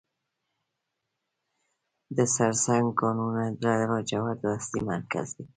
[2.17, 5.43] د سرسنګ کانونه د لاجوردو اصلي مرکز دی.